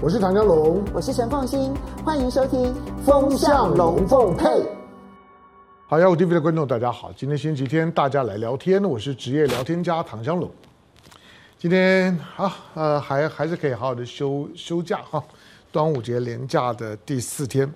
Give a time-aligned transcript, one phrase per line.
[0.00, 2.72] 我是唐江龙，我是陈凤新，欢迎收听
[3.04, 4.44] 《风向龙凤配》。
[5.88, 10.48] 好，幺五 TV 的观众大家好，今天星期天，大家来聊天，我是职业聊天家唐江龙。
[11.58, 15.20] 今天啊，呃，还还是可以好好的休休假哈，
[15.72, 17.68] 端午节连假的第四天。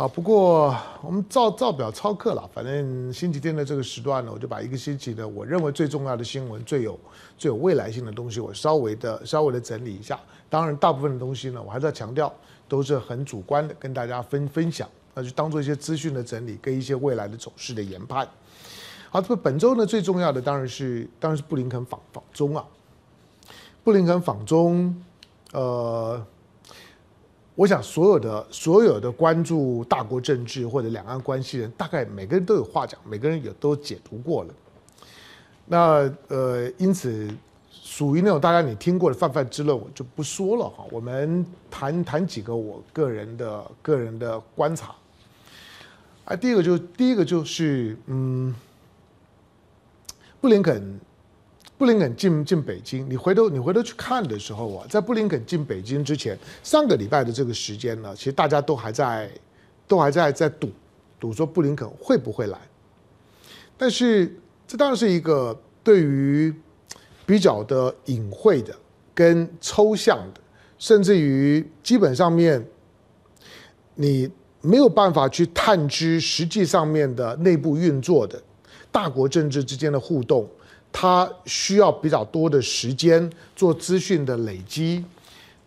[0.00, 2.48] 好，不过我们照照表操课了。
[2.54, 6.98] 反正星期天的这个时段呢，我就把一个星期的我认为最重要的新闻、最有
[7.36, 10.18] 最有未来性的东西，我稍微的稍微的整理一下。
[10.48, 12.32] 当然，大部分的东西呢，我还是要强调，
[12.66, 18.26] 都是很主观的，跟大家分分享，那就当做一些资讯的整理，跟一些未来的走势的研判。
[19.10, 22.64] 好，这本周呢，最重要的当然是当然是布林肯访访中啊，
[23.84, 25.04] 布林肯访中，
[25.52, 26.24] 呃。
[27.60, 34.54] 我想，所有的所有的关注大国政治或者两岸关系人，大概每个人都有话讲，每个人也都解读过了。
[35.66, 37.28] 那呃，因此
[37.70, 40.86] 属于那种大家你听过的泛泛之论，我就不说了哈。
[40.90, 44.94] 我们谈谈几个我个人的个人的观察。
[46.24, 48.54] 啊，第一个就第一个就是嗯，
[50.40, 50.98] 布林肯。
[51.80, 59.30] 布林肯进进北京，你回头你回头去看的时候啊，在布林肯进北京之前，上个礼拜的这个时间呢，其实大家都还在，
[59.88, 60.68] 都还在在赌，
[61.18, 62.58] 赌说布林肯会不会来。
[63.78, 64.30] 但是
[64.68, 66.54] 这当然是一个对于
[67.24, 68.76] 比较的隐晦的、
[69.14, 70.40] 跟抽象的，
[70.78, 72.62] 甚至于基本上面
[73.94, 78.38] 你没有办法去探知实际上面的内部运作的
[78.92, 80.46] 大国政治之间的互动。
[80.92, 85.04] 它需要比较多的时间做资讯的累积。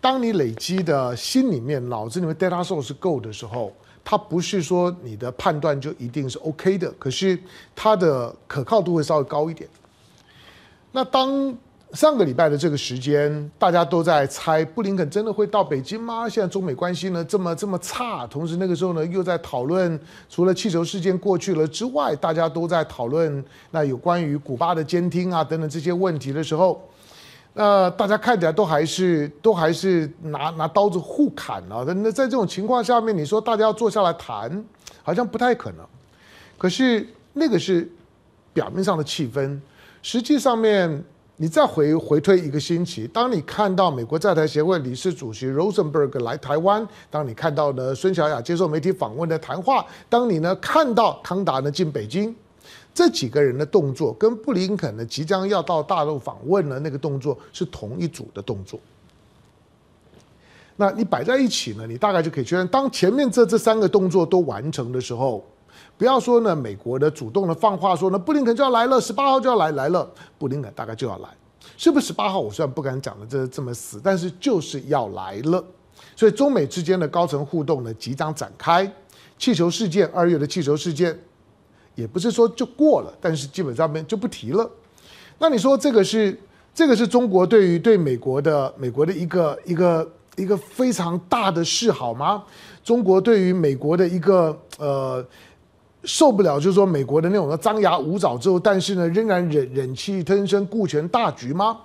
[0.02, 7.39] 当你累积的心里面、脑子里面 data source 是够的时候，它不是说你的判断就一定是 OK 的，可是
[7.73, 9.69] 它的可靠度会稍微高一点。
[10.91, 11.58] 那当
[11.94, 16.27] 上个礼拜的这个时间，大家都在猜布林肯真的会到北京吗？
[16.27, 26.81] 现在中美关系呢这么这么差，同时那个时候呢又在讨论，除了气球事件过去了之外，大家都在讨论那有关于古巴的监听啊等等这些问题的时候，
[27.54, 31.86] 那大家看起来都还是都还是拿拿刀子互砍啊。
[31.86, 34.65] 那在这种情况下面，你说大家要坐下来谈，
[35.04, 35.86] 好像不太可能。
[36.58, 37.87] 可是那个是
[38.52, 39.60] 表面上的气氛，
[40.02, 41.04] 实际上面。
[41.43, 52.33] 你再回回推一个星期，当你看到美国在台协会理事主席 Rosenberg 来台湾，当你看到呢孙小雅接受媒体访问的谈话，当你呢看到康达呢进北京，
[52.93, 58.80] 这几个人的动作跟布林肯呢即将要到大陆访问的那个动作是同一组的动作。
[60.77, 65.43] 那你摆在一起呢，你大概就可以确认，当前面这这三个动作都完成的时候。
[65.95, 71.30] 不要说呢，美国的主动的放话说呢，布林肯就要来了，十八号就要来来了，布林肯大概就要来，
[71.77, 72.39] 是不是十八号？
[72.39, 75.64] 我虽然不敢讲的这这么死，但是就是要来了。
[76.15, 78.92] 所以中美之间的高层互动呢即将展开。
[79.37, 81.17] 气球事件，二月的气球事件，
[81.95, 84.70] 也不是说就过了，但是基本上面就不提了。
[85.37, 86.37] 那你说这个是
[86.73, 92.43] 这个是中国对于对美国的美国的一个一个一个非常大的示好吗？
[92.83, 95.25] 中国对于美国的一个呃。
[96.03, 101.77] 受不了，就是说美国的那种的张牙舞爪之后，但是呢，仍然忍忍气吞声顾全大局吗？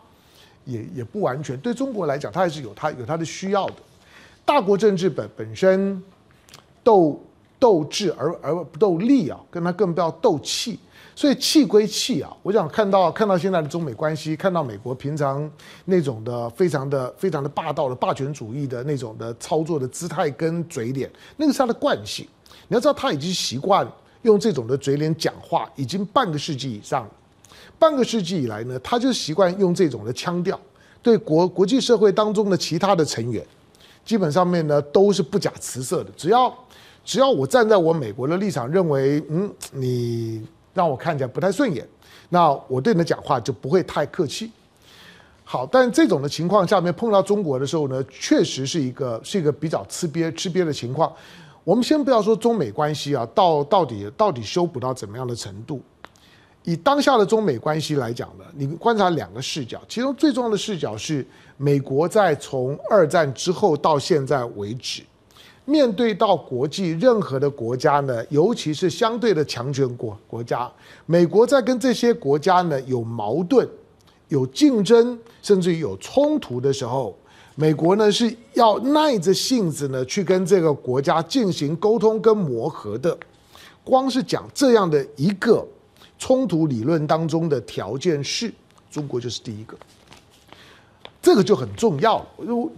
[0.65, 1.57] 也也不完全。
[1.61, 3.75] 对中国来讲，它还是有它有它的需要的。
[4.45, 6.03] 大国政治本本身
[6.83, 7.19] 斗
[7.59, 10.79] 斗智而而不斗力啊，跟它更不要斗气。
[11.15, 15.51] 所以气归气啊，我想看到看到现在的中美关系，看到美国平常
[15.85, 22.27] 那种的非常的非常的霸道的霸权主义的那种的操作的姿态跟嘴脸，那个是他的惯性。
[22.69, 23.87] 你要知道，他已经习惯。
[24.23, 27.11] 用这种的嘴脸讲话已经半个世纪以上了，
[27.79, 30.59] 半个世纪以来呢，他就习惯用这种的腔调，
[31.03, 33.45] 对国国际社会当中的其他的成员，
[34.05, 36.11] 基本上面呢都是不假辞色的。
[36.17, 36.53] 只要
[37.05, 41.87] 只要我站在我美国的立场，认为嗯你让我看起来不太顺眼，
[42.29, 44.51] 那我对你的讲话就不会太客气。
[45.45, 51.11] 好，但这种的情况下面碰到中国的时候呢，确实是一个是一个比较吃瘪吃瘪的情况。
[51.69, 55.83] 我们先不要说中美关系啊，到到底到底修补到怎么样的程度？
[56.65, 61.23] 以当下的中美关系来讲呢，你观察两个视角，其中最重要的视角是
[61.59, 65.03] 美国在从二战之后到现在为止，
[65.67, 70.73] 面对到国际任何的国家呢，尤其是相对的强权国国家，
[71.05, 73.69] 美国在跟这些国家呢有矛盾、
[74.29, 77.15] 有竞争，甚至于有冲突的时候。
[77.61, 83.19] 美国呢是要耐着性子呢去跟这个国家进行沟通跟磨合的，
[83.83, 85.67] 光是讲这样的一个
[86.21, 88.53] 冲突理论当中的条件是，
[88.89, 89.77] 中国就是第一个。
[91.21, 92.27] 这个就很重要了。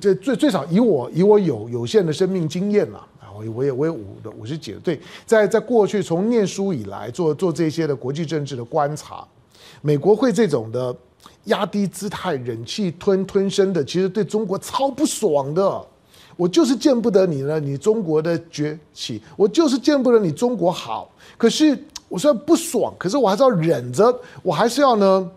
[0.01, 4.81] 这最最少以我以我有有限的生命经验嘛，啊，我我也我也五的五十几了。
[4.81, 9.29] 对，在在过去从念书以来做做这些的国际政治的观察，
[9.83, 10.97] 美国会这种的
[11.45, 15.87] 压低姿态、忍气吞吞声的，其实对中国超不爽的。
[16.37, 21.11] 我就是见不得你呢，你中国的崛起，我就是见不得你中国好。
[21.37, 21.79] 可是
[22.09, 25.31] 我虽然不爽，可是我还是要忍着，我还是要呢。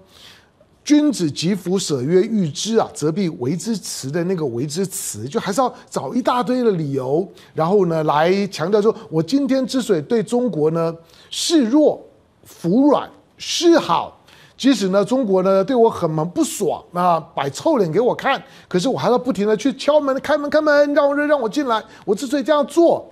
[0.85, 10.93] 君子疾福，舍曰欲之啊，则必为之辞的那个为之辞，就还是要找一大堆的理由，然后呢来强调说，我今天之所以对中国呢
[11.29, 12.05] 示弱、
[12.43, 14.21] 服软、示好，
[14.55, 21.83] 即使呢中国呢对我很蛮不爽，那摆臭脸给我看，可是我还要不停的去敲门、开门、开门，让我让我进来。
[22.05, 23.11] 我之所以这样做，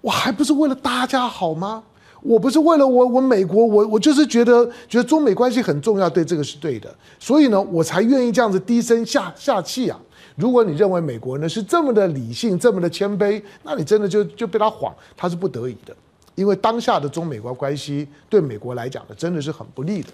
[0.00, 1.82] 我还不是为了大家好吗？
[2.20, 9.96] 我不是为了我我美国我我就是觉得觉得中美关系很重要，对这个是对的，所以呢我才愿意这样子低声下下气啊。
[10.34, 15.94] 如果你认为美国呢是这么的理性这么的谦卑，那你真的就就被他晃，他是不得已的，
[16.34, 20.08] 因为当下的中美国关系对美国来讲呢真的是很不利的。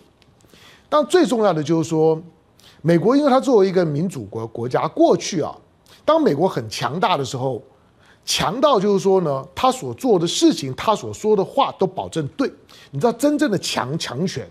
[0.94, 2.22] 但最重要的就是说，
[2.80, 5.52] 美国因为它作为一个民主国国家，过去啊，
[6.04, 7.60] 当美国很强大的时候。
[8.24, 12.50] 强到就是说呢，他所做的事情，他所说的话都保证对。
[12.92, 14.48] 你知道真正的强强权，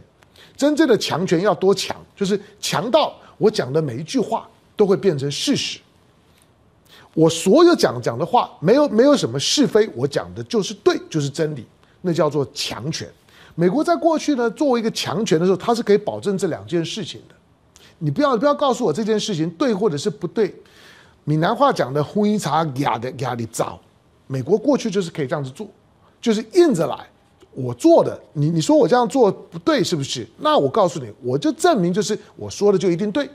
[0.57, 1.95] 真正的强权要多强？
[2.15, 5.79] 就是强到我讲的每一句话都会变成事实。
[7.15, 11.65] 我所有讲讲的话，没有没有什么是非，我讲的就是对，就是真理。
[12.01, 13.09] 那叫做强权。
[13.55, 17.35] 美国在过去呢，作为一个强权的时候，它是可以保证这两件事情的。
[18.00, 20.53] 你不要不要告诉我这件事情对或者是不对。
[21.23, 23.79] 闽南话讲的“灰茶压的压的早”，
[24.27, 25.67] 美国过去就是可以这样子做，
[26.19, 26.97] 就是硬着来。
[27.51, 30.27] 我做的，你你说我这样做不对是不是？
[30.39, 33.29] 那我告诉你，我就证明就是我说的就一定对。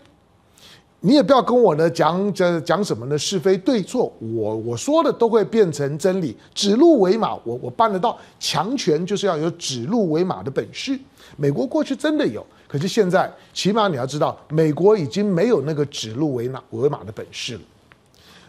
[1.08, 6.36] 你也不要跟我呢讲讲讲什么呢是非对错，我我说的都会变成真理。
[6.54, 8.18] 指鹿为马，我我办得到。
[8.38, 11.00] 强权就是要有指鹿为马的本事。
[11.38, 17.60] 美国过去真的有，可是现在起码你要知道，美国已经没有那个指鹿为马为马的本事了。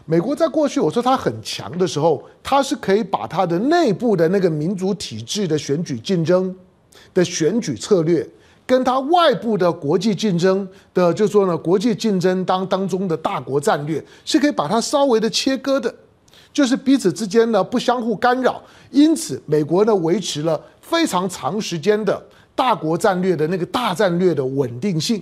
[0.04, 6.54] 美国在过去，我说它很强的时候，它是可以把它的内部的那个民主体制的选举竞争
[7.14, 8.28] 的选举策略，
[8.70, 15.92] 跟它外部的国际竞争的，就说呢，国际竞争当当中的大国战略，是可以把它稍微的切割的，
[16.52, 18.62] 就是彼此之间呢不相互干扰，
[18.92, 22.22] 因此美国呢维持了非常长时间的
[22.54, 25.20] 大国战略的那个大战略的稳定性，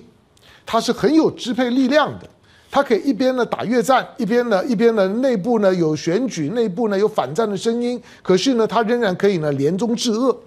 [0.67, 2.29] 它是很有支配力量的。
[2.71, 10.39] 它可以一边呢打越战，一边呢一边呢内部呢有选举，内部呢有反战的声音，可是呢它仍然可以呢联中制恶，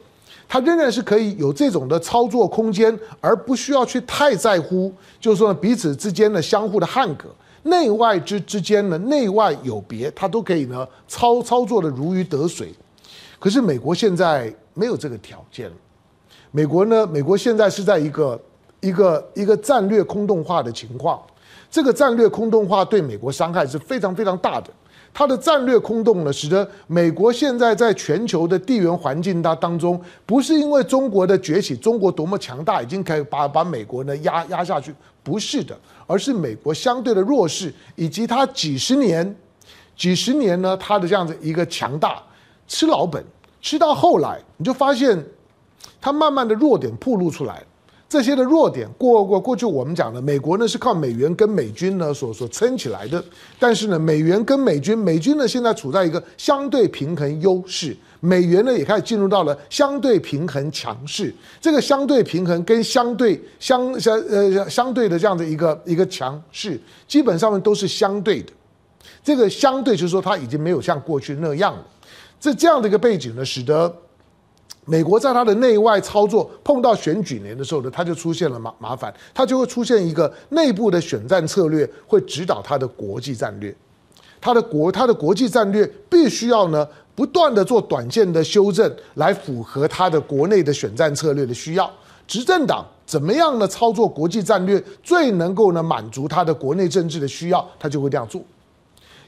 [0.52, 7.30] 他仍然是可以有这种的操作空间，而不需要去太在乎，就是说彼此之间的相互的捍格，
[7.64, 12.74] 内外之之间呢内外有别，他都可以呢操操作的如鱼得水。
[13.40, 15.72] 可是美国现在没有这个条件，
[16.52, 18.38] 美国呢美国现在是在一个
[18.82, 21.18] 一个一个战略空洞化的情况。
[21.70, 24.70] 这个战略空洞化对美国伤害是非常非常大的。
[25.14, 35.78] 它的战略空洞呢，使得美国现在在全球的地缘环境当当中，不是因为中国的崛起，中国多么强大，已经可以把把美国呢压压下去，不是的，
[36.08, 39.36] 而是美国相对的弱势，以及它几十年、
[39.98, 42.24] 几十年呢，它的这样子一个强大，
[42.68, 43.22] 吃老本，
[43.62, 45.22] 吃到后来，你就发现，
[46.00, 47.62] 它慢慢的弱点暴露出来。
[48.12, 53.24] 这些的弱点，过过过去我们讲的，美国呢是靠美元跟美军呢所所撑起来的，
[53.58, 66.78] 但是呢，美元跟美军，美军呢现在处在一个相对平衡优势，美元呢也开始进入到了相对平衡强势，这个相对平衡跟相对相相呃相对的这样的一个一个强势，
[67.08, 68.52] 基本上面都是相对的，
[69.24, 71.86] 这个相对就是说它已经没有像过去那样了，
[72.42, 73.96] 这这样的一个背景呢，使得。
[74.92, 83.74] 美国在它的内外操作碰到选举年的时候呢，它就出现了麻麻烦，它就会出现一个内部的选战策略会指导它的国际战略，
[84.42, 91.90] 它的国它的国际战略必须要呢不断的做短线的修正，来符合它的国内的选战策略的需要。
[92.28, 98.42] 执政党怎么样呢操作国际战略最能够呢满足它的国内政治的需要，它就会这样做。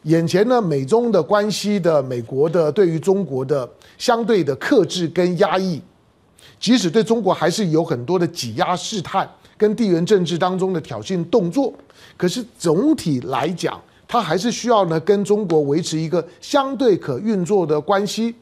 [0.04, 3.66] 眼前呢，美中的关系的美国的对于中国的
[3.98, 5.82] 相对的克制跟压抑，
[6.60, 11.74] 即使对中国还是有很多的挤压试探跟地缘政治当中的挑衅动作，
[12.18, 18.36] 可是总体来讲，它还是需要呢跟中国维持一个相对可运作的关系，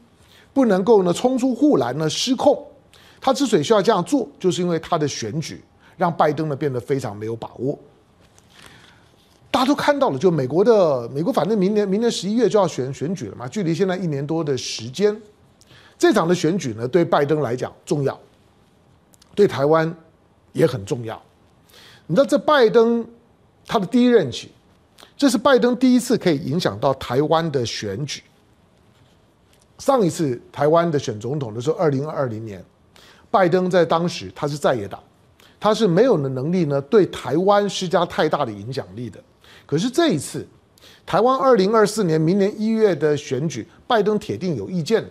[0.54, 2.58] 不能够呢冲出护栏呢失控。
[3.20, 5.64] 他之所以需要这样做，就是因为他的选举
[5.96, 7.78] 让拜登呢变得非常没有把握。
[9.52, 15.16] 大家都看到了，就美国的美国，反正明年明年十一月就要选选举了嘛，距离现在一年多的时间，
[16.02, 18.20] 这场的选举呢，对拜登来讲重要，
[19.36, 19.96] 对台湾
[20.52, 21.22] 也很重要。
[22.08, 23.08] 你知道，这拜登
[23.68, 24.50] 他的第一任期，
[25.16, 28.24] 这是拜登第一次可以影响到台湾的选举。
[29.78, 32.66] 上一次台湾的选总统的时候，二零二零年，
[33.30, 35.00] 拜登在当时他是在野党，
[35.60, 39.24] 他是没有的能力呢，对台湾施加太大的影响力的。
[39.68, 40.48] 可是这一次，
[41.06, 45.08] 台湾二零二四年明年一月的选举，拜登铁定有意见。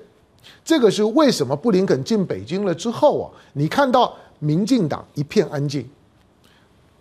[0.64, 1.56] 这个是为什么？
[1.56, 5.88] 布林肯进北京了之后啊，你看到民进党一片安静。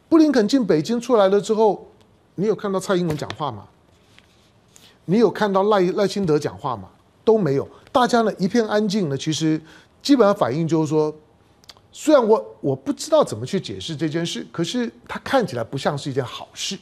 [0.07, 1.87] 布林肯进北京出来了之后，
[2.35, 3.67] 你有看到蔡英文讲话吗？
[5.05, 6.89] 你有看到赖赖清德讲话吗？
[7.23, 7.67] 都没有。
[7.91, 9.59] 大家呢一片安静呢，其实
[10.01, 11.13] 基本上反应就是说，
[11.91, 16.77] 虽然我我不知道怎么去解释这件事，可是它看起来不像是一件好事。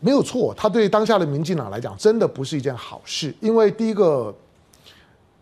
[0.00, 3.34] 没有错，他对当下的民进党来讲，真的不是一件好事。
[3.40, 4.34] 因为第一个，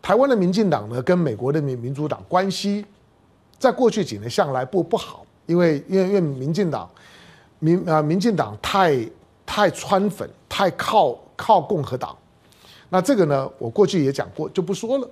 [0.02, 2.84] 台湾的民进党呢，跟美国的民民主党关系，
[3.56, 5.24] 在过去几年向来不不好。
[5.46, 6.90] 因为因为因为民进党，
[7.60, 8.98] 民啊民进党太
[9.46, 12.16] 太川粉，太靠靠共和党。
[12.88, 15.08] 那这个呢，我过去也讲过，就不说了。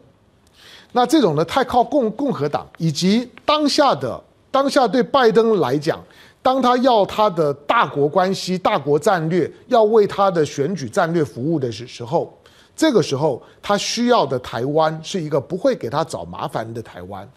[0.93, 4.21] 那这种呢，太靠共共和党，以及当下的
[4.51, 6.01] 当下对拜登来讲。
[6.43, 12.35] 当他要他的大国关系、大国战略，要为他的选举战略服务的时时候，
[12.77, 17.29] 这个时候他需要的台湾是一个不会给他找麻烦的台湾，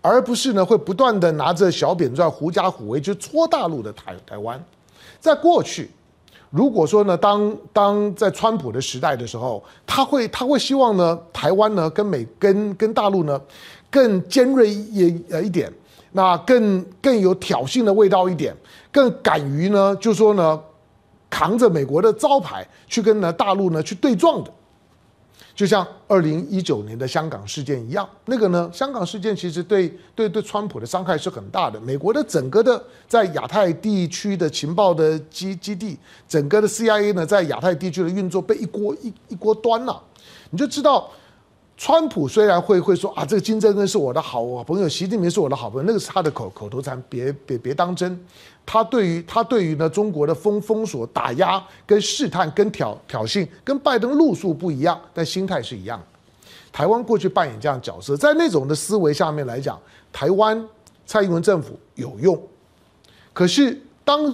[0.00, 4.62] 而不是呢会不断的拿着小扁钻狐假虎威去戳大陆的台台湾。
[5.20, 5.90] 在过去，
[6.50, 13.40] 如果说呢，当当在川普的时代的时候，他会他会希望呢，台湾呢跟美跟跟大陆呢
[13.90, 15.72] 更尖锐一呃一点。
[16.14, 18.54] 那更更有挑衅的味道一点，
[18.92, 20.60] 更敢于呢，就说呢，
[21.30, 24.52] 扛着美国的招牌去跟呢大陆呢去对撞的，
[25.54, 28.08] 就像二零一九年的香港事件一样。
[28.26, 31.80] 那个呢，香港事件其实对对对川普的伤害是很大的。
[31.80, 35.98] 美国的整个的在亚太地区的情报的基基地，
[36.28, 40.02] 整个的 CIA 呢在亚太地区的运作被一锅一一锅端了，
[40.50, 41.10] 你就知道。
[41.84, 48.16] 川普虽然会会说啊，这个金正恩是我的好朋友，习近平是我的好朋友，那个是他的口口头禅，别别别当真。
[48.64, 56.00] 他对于他对于呢中国的封封锁、打压、跟试探、跟挑挑衅，跟拜登路数不一样，但心态是一样。
[56.70, 59.76] 台湾过去扮演这样角色，在那种的思维下面来讲，
[60.12, 60.64] 台湾
[61.04, 62.40] 蔡英文政府有用。
[63.32, 64.24] 可是当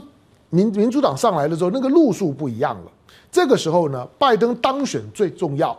[0.51, 2.93] 民民主党上来的时候，那个路数不一样了。
[3.33, 5.75] 这个时候呢，拜登当选最重要。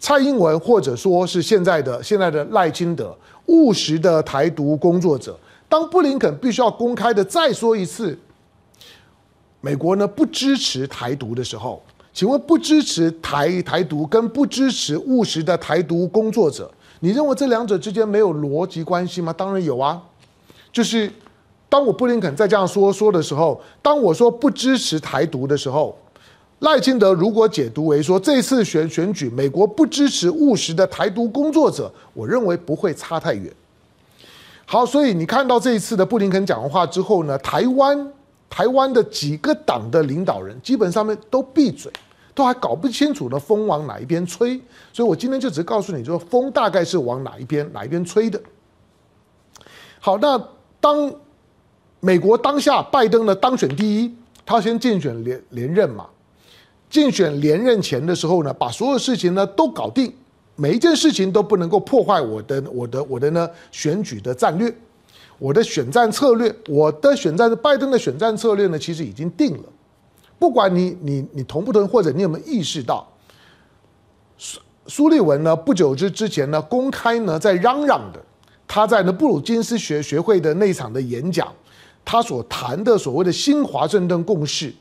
[0.00, 3.14] 蔡英文或者说是现在的现在的赖清德，
[3.46, 5.38] 务实的台独工作者。
[5.68, 8.18] 当布林肯必须要公开的再说一次，
[9.60, 11.82] 美国呢不支持台独的时候，
[12.14, 16.68] 请问不支持台台独跟不支持务实的台独工作者，
[17.00, 19.30] 你认为这两者之间没有逻辑关系吗？
[19.34, 20.02] 当然有啊，
[20.72, 21.12] 就是
[21.68, 25.94] 当我布林肯在这样说说的时候，当我说不支持台独的时候。
[26.60, 33.50] 赖清德如果解读为说，这次选选举美国不支持务实的台独工作者，我认为不会差太远。
[34.66, 38.12] 好，所以你看到这一次的布林肯讲完话之后呢，台湾
[38.50, 41.90] 台湾的几个党的领导人基本上面都闭嘴，
[42.34, 44.60] 都还搞不清楚呢风往哪一边吹。
[44.92, 48.38] 所以我今天就只告诉你，说风大概是往哪一边哪一边吹的。
[49.98, 50.38] 好，那
[50.78, 51.10] 当
[52.00, 54.14] 美国当下拜登呢当选第一，
[54.44, 56.06] 他先竞选连连任嘛。
[56.90, 60.12] 竞选连任前的时候呢，把所有事情呢都搞定，
[60.56, 64.74] 每一件事情都不能够破坏我的我的我的呢选举的战略，
[65.38, 69.64] 我的选战策略，我的选战拜登的选战策略呢其实已经定了，
[70.36, 73.06] 不管你你你同不同，或者你有没有意识到，
[74.36, 78.20] 苏苏立文呢不久之之前呢公开呢在嚷嚷的，
[78.66, 81.46] 他在呢布鲁金斯学学会的那场的演讲，
[82.04, 84.74] 他所谈的所谓的新华盛顿共识。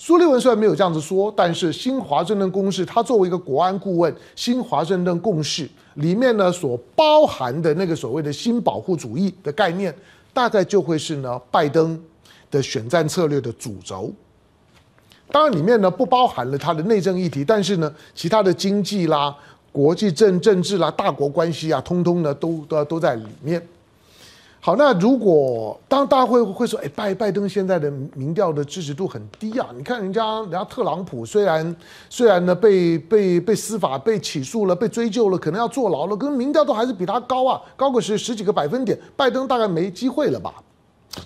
[0.00, 9.92] 苏立文虽然没有这样子说，但是新华盛顿共识，他作为一个国安顾问，新华盛顿共识里面呢所包含的那个所谓的新保护主义的概念，
[10.32, 12.00] 大概就会是呢拜登
[12.48, 14.12] 的选战策略的主轴。
[15.32, 19.36] 当然里面呢不包含了他的内政议题，但是呢其他的经济啦、
[19.72, 23.60] 国际政政治啦、大国关系啊，通通呢都都都在里面。
[24.68, 29.70] 好，那如果当大家会会说，哎，拜拜登现在的民调的支持度很低啊！
[29.74, 31.74] 你看人家人家特朗普虽然
[32.10, 39.00] 虽然呢被被被司法被起诉了，被追究了，可能要坐牢了，可是民调都还是比他高啊，高个十十几个百分点。
[39.16, 40.62] 拜登大概没机会了吧？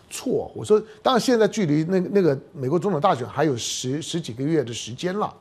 [0.08, 5.34] 错，我说，当然现在距离那那个美国总统大选还有十十几个月的时间了，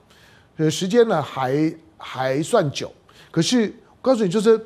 [0.58, 2.92] 呃，时间呢还还算久。
[3.30, 4.60] 可是告诉你，就是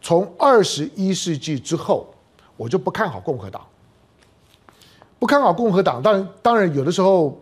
[0.00, 2.06] 从二十一世纪之后，
[2.60, 3.66] 我就不看好共和党，
[5.18, 6.02] 不看好共和党。
[6.02, 7.34] 当然，当然有的时候。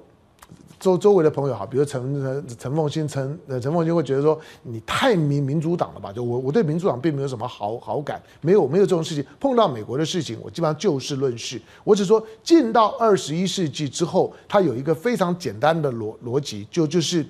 [0.80, 6.12] 周周围的朋友哈，比如陈陈陈凤新陈呃陈凤新会觉得说，你太民民主党了吧？
[6.12, 9.26] 就我我对民主党并没有什么好好感，没有没有这种事情。
[9.40, 11.60] 碰到美国的事情，我基本上就事论事。
[11.82, 17.26] 我只说进到二十一世纪之后，它有一个非常简单的逻逻辑，就就是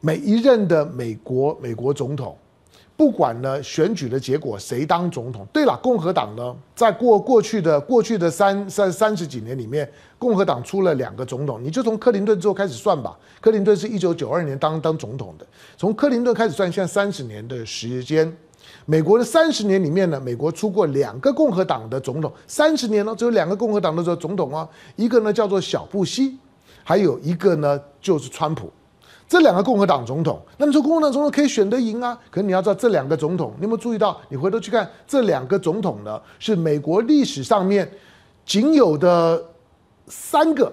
[0.00, 2.36] 每一任的美国美国总统。
[2.96, 9.86] 不管呢选举的结果谁当总统，对了，共和党呢，在过过去的过去的三三三十几年里面，
[10.18, 13.14] 共和党出了两个总统，你就从克林顿之后开始算吧。
[13.40, 18.34] 克林顿是一九九二年当当总统的，从克林顿开始算，现在三十年的时间，
[18.86, 26.38] 美国的三十年里面呢，美国出过两个共和党的总统，三十年呢只有两个共和党的总统啊，一个呢叫做小布希，
[26.82, 28.72] 还有一个呢就是川普。
[29.28, 32.16] 这两个共和党总统，那么说共和党总统可以选得赢啊？
[32.30, 34.16] 可是你要知道，这两个总统，你有没有注意到？
[34.28, 37.90] 你回头去看，这两个总统呢，是美国历史上面
[38.44, 39.42] 仅有的
[40.06, 40.72] 三个，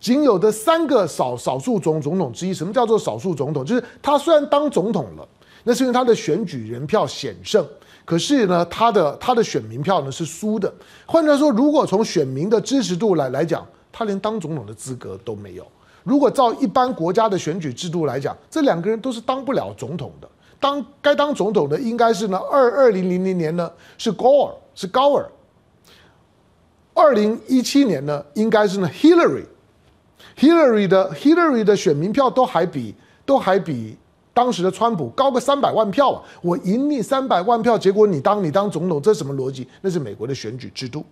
[0.00, 2.52] 仅有的三个少少数总总统之一。
[2.52, 3.64] 什么叫做少数总统？
[3.64, 5.28] 就是他虽然当总统了，
[5.62, 7.64] 那是因为他的选举人票险胜，
[8.04, 10.72] 可是呢，他的他的选民票呢是输的。
[11.06, 15.64] 换句话说，如果从选民的支持度来来讲，他连当总统的资格都没有。
[16.04, 20.28] 如果照一般国家的选举制度来讲，这两个人都是当不了总统的。
[20.58, 25.28] 当该当总统的应该是呢，二二零零零年呢是高尔，是高尔。
[26.94, 32.94] 二零一七年呢应该是呢 Hillary，Hillary 的 Hillary 的选民票都还比
[33.24, 33.96] 都还比
[34.32, 36.22] 当时的川普高个三百万票啊！
[36.42, 39.66] 我赢你三百万票，结果你当你当总统，这什么逻辑？
[39.80, 41.04] 那是美国的选举制度。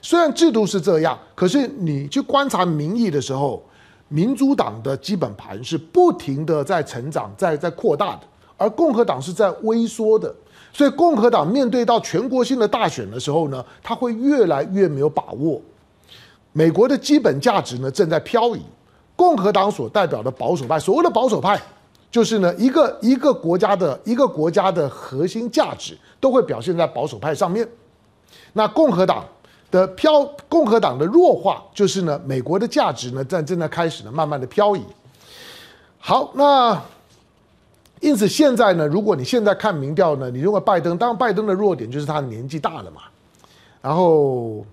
[0.00, 3.62] 虽然制度是这样，可是你去观察民意的时候。
[4.08, 8.20] 民主党的基本盘是不停的在成长，在在扩大的，
[8.56, 10.32] 而共和党是在萎缩的。
[10.72, 15.60] 所以共和党面对到全国性的大选的时候呢，他会越来越没有把握。
[16.52, 18.62] 美国的基本价值呢正在漂移。
[19.16, 21.60] 共和党所代表的保守派，所谓的保守派，
[22.10, 27.66] 就是呢一个一个国家的一个国家的核心价值都会表现在保守派上面。
[28.52, 29.24] 那共和党。
[29.70, 34.82] 的漂共和党的弱化，就是呢，美国的价值呢在正在开始呢慢慢的漂移。
[35.98, 36.80] 好，那
[38.00, 43.02] 因此现在呢，如果你现在看民调呢，你认为拜登，当然拜登的弱点就是他年纪大了嘛，
[43.82, 44.64] 然后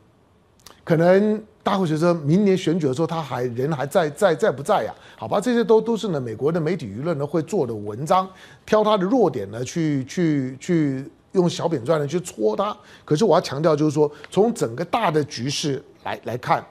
[0.83, 4.93] 可能大会觉得明年选举的时候他还人还在在在不在呀？
[5.17, 8.29] 好吧，这些都都是呢美国的媒体舆论呢会做的文章，
[8.65, 11.11] 挑他的弱点呢去去去。
[11.33, 16.63] 用小扁钻呢去戳他，可是我要强调就是说，从整个大的局势来来看，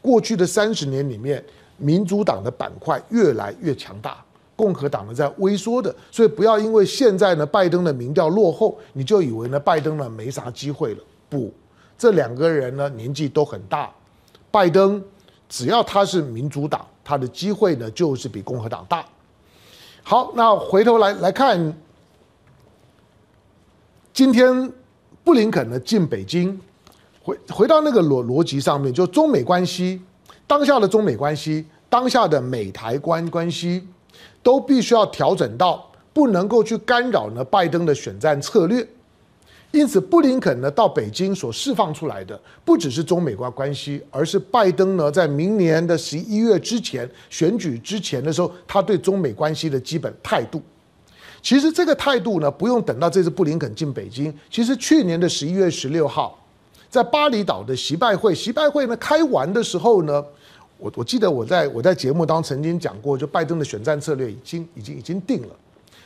[0.00, 1.42] 过去的三十年里面，
[1.76, 4.16] 民主党的板块越来越强大，
[4.56, 11.00] 共和党呢在萎缩的，所以不要因为现在呢拜登的民调落后，你就以为呢拜登呢没啥机会了。
[11.28, 11.52] 不，
[11.98, 13.90] 这两个人呢年纪都很大，
[14.50, 15.02] 拜登
[15.48, 19.04] 只要他是民主党，他的机会呢就是比共和党大。
[20.02, 21.76] 好，那回头来来看。
[24.16, 24.72] 今天
[25.22, 26.58] 布林肯呢进北京，
[27.22, 30.00] 回回到那个逻逻辑上面，就中美关系，
[30.46, 33.86] 当下的中美关系，当下的美台关关系，
[34.42, 38.88] 都必须要调整到不能够去干扰呢拜登的选战策略。
[39.70, 50.62] 因此，布林肯呢到北京所释放出来的，不只是中美关关系，而是拜登呢在明年的十一月之前选举之前的时候，他对中美关系的基本态度。
[51.42, 54.32] 其实这个态度呢，不用等到这次布林肯进北京。
[54.50, 56.38] 其实去年的十一月十六号，
[56.90, 60.24] 在巴厘岛的习拜会，习拜会呢开完的时候呢，
[60.78, 65.48] 我我记得我在我在节目当中曾经讲过，就拜登的选战策略已经已经已经定了，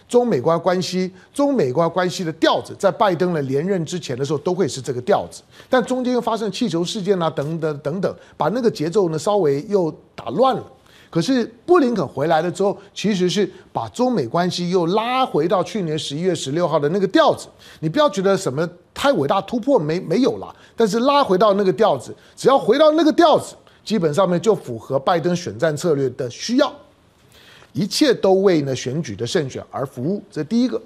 [0.09, 10.65] 中美关关系，中美关关系的调子，在拜登的连任之前的时候都会是这个调子，但中间又发生气球事件啊，等等等等，把那个节奏呢稍微又打乱了。
[11.11, 17.49] 可是布林肯回来了之后，其实是把中美关系又拉回到去年十一月十六号的那个调子。
[17.81, 26.73] 你不要觉得什么太伟大突破没没有了，但是拉回到那个调子，只要回到那个调子，基本上面就符合拜登选战策略的需要，
[27.73, 30.23] 一切都为呢选举的胜选而服务。
[30.31, 30.81] 这第一个。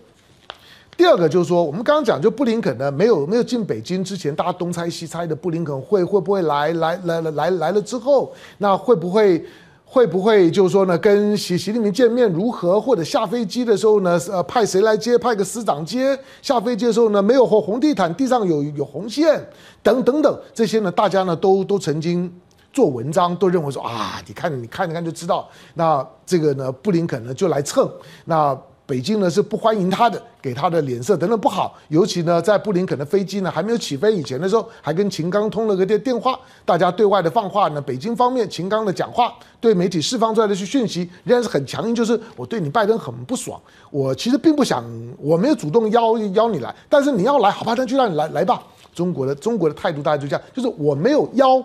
[0.96, 9.44] 第二个就是说，我们刚刚讲，就布林肯呢没有没有进北京之前，大家东猜西猜的，布林肯会会不会来来来来来来了之后，那会不会？
[9.84, 16.18] 会不会就是说呢，跟习习近平见面如何，或者下飞机的时候呢，呃，派谁来接，派个司长接。
[16.42, 19.40] 下飞机的时候呢，没有红红地毯，地上有有红线，
[19.82, 22.32] 等等等这些呢，大家呢都都曾经
[22.72, 27.88] 做文章，都认为说啊，你看你看一看就知道，那这个呢，布林肯呢就来蹭
[28.24, 28.58] 那。
[28.86, 31.74] 北京呢是不欢迎他的，给他的脸色等等不好。
[31.88, 36.38] 尤其呢，在布林肯的飞机呢还没有起飞以前的时候，还跟秦刚通了个电电话。
[36.66, 43.58] 大家对外的放话呢，北京方面秦刚的讲话对媒体释放出来的讯息仍然是很强硬，就是我对你拜登很不爽。
[43.90, 44.84] 我其实并不想，
[45.18, 48.62] 我没有主动邀邀你来，但是你要来，好吧，那就让你来来吧。
[48.94, 51.64] 中国的中国的态度大概就这样，就是我没有邀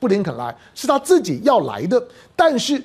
[0.00, 2.02] 布林肯来，是他自己要来的，
[2.34, 2.82] 但是。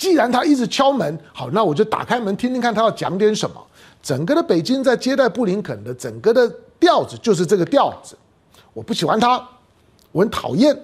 [0.00, 3.62] 既然他一直敲门，好，那我就打开门听听看他要讲点什么。
[4.02, 8.16] 整个的北京在接待布林肯的整个的调子就是这个调子。
[8.72, 9.46] 我不喜欢他，
[10.10, 10.74] 我很讨厌，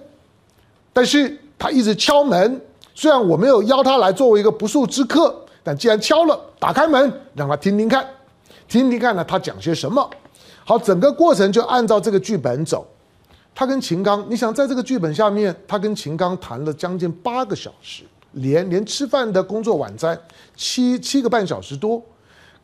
[0.93, 2.61] 但是他一直敲门，
[2.93, 8.07] 虽然我没有邀他来作为一个不速之客，但既然敲了，打开门让他听听看，
[8.67, 10.07] 听听看呢他讲些什么。
[10.63, 12.85] 好，整个过程就按照这个剧本走。
[13.55, 18.03] 他跟秦刚，你想在这个剧本下面，他跟秦刚谈了将近八个小时。
[18.37, 20.19] 连连吃饭的工作晚餐
[20.55, 22.01] 七七个半小时多，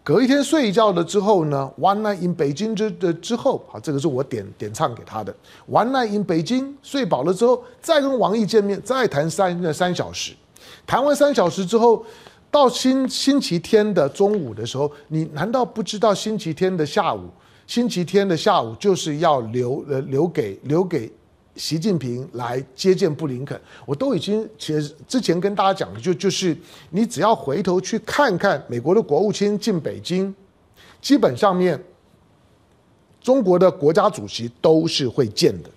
[0.03, 5.33] 隔一天睡一觉了之后呢，One night in 北京之的之后，好，这个是我点点唱给他的。
[5.69, 10.33] One night in 北京睡饱了之后，再跟王毅见面，再谈三三小时。
[10.85, 12.05] 谈完三小时之后，
[12.51, 17.29] 到星星期天的中午的时候，你难道不知道星期天的下午？
[17.65, 21.11] 星期天的下午就是要留呃留给留给。
[21.55, 26.57] 习近平来接见布林肯，我都已经其实之前跟大家讲的，就就是
[26.89, 30.33] 你只要回头去看看美国的国务卿进北京，
[30.99, 31.79] 基本上面
[33.21, 35.69] 中国的国家主席都是会见的。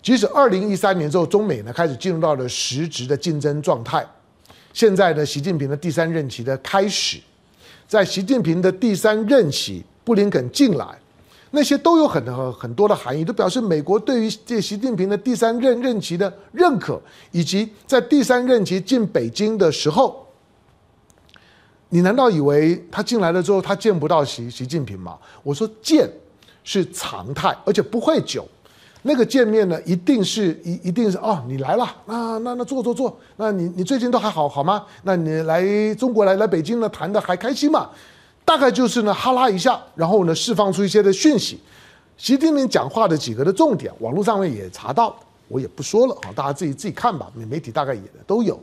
[0.00, 4.06] 即使二零一三年之后，中美呢开始进入到了实质的竞争状态，
[4.72, 7.18] 现在呢习近平的第三任期的开始，
[7.86, 10.98] 在习近平的第三任期，布林肯进来。
[11.50, 20.26] 那些都有很很很多的含义，都表示美国对于这习近平的第三任任期的认可，以及在第三任期进北京的时候，
[21.88, 25.16] 你难道以为他进来了之后他见不到习习近平吗？
[25.42, 26.10] 我说见
[26.64, 28.46] 是常态，而且不会久。
[29.02, 34.84] 那个见面呢，一定是一一定是哦，你来了，那那那坐坐坐，那你你最近都还好好吗？
[35.04, 37.88] 那你来中国来来北京呢，谈的还开心吗？
[38.48, 41.60] 大概就是呢，哈拉一下，然后呢，释放出一些的讯息。
[42.16, 45.14] 习近平讲话的几个的重点，网络上面也查到，
[45.48, 47.30] 我也不说了啊，大家自己自己看吧。
[47.34, 48.58] 媒媒体大概也都有。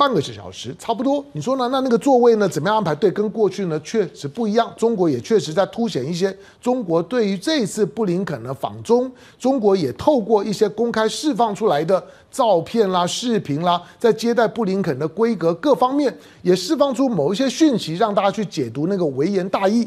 [0.00, 1.68] 半个小时差不多，你说呢？
[1.68, 2.48] 那那个座位呢？
[2.48, 2.94] 怎么样安排？
[2.94, 4.72] 对，跟过去呢确实不一样。
[4.74, 19.86] 中国也确实在凸显一些中国对于这次布林肯的访中，中国也透过一些公开释放出来的照片啦、视频啦，在接待布林肯的规格各方面，也释放出某一些讯息，让大家去解读那个微言大义。